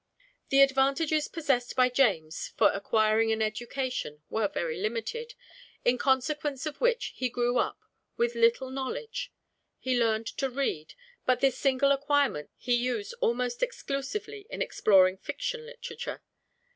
The 0.49 0.63
advantages 0.63 1.27
possessed 1.27 1.75
by 1.75 1.87
James 1.89 2.53
for 2.57 2.71
acquiring 2.73 3.31
an 3.31 3.39
education 3.43 4.23
were 4.31 4.47
very 4.47 4.81
limited, 4.81 5.35
in 5.85 5.99
consequence 5.99 6.65
of 6.65 6.81
which 6.81 7.13
he 7.15 7.29
grew 7.29 7.59
up 7.59 7.79
with 8.17 8.33
little 8.33 8.71
knowledge. 8.71 9.31
He 9.77 9.99
learned 9.99 10.25
to 10.25 10.49
read, 10.49 10.95
and 11.27 11.39
this 11.39 11.55
single 11.59 11.91
acquirement 11.91 12.49
he 12.57 12.73
used 12.73 13.13
almost 13.21 13.61
exclusively 13.61 14.47
in 14.49 14.59
exploring 14.59 15.17
fiction 15.17 15.67
literature. 15.67 16.23